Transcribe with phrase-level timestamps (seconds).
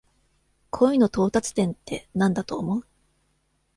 [0.71, 2.87] 恋の到達点ってなんだと思う？